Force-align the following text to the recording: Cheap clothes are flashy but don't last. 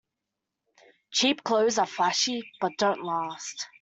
Cheap 1.11 1.43
clothes 1.43 1.77
are 1.77 1.85
flashy 1.85 2.53
but 2.59 2.71
don't 2.79 3.03
last. 3.03 3.67